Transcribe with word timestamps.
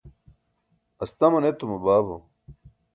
astaman 1.03 1.43
etuma 1.51 1.75
baabo 1.85 2.15